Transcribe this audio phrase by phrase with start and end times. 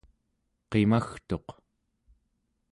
[0.69, 1.47] qimagtuq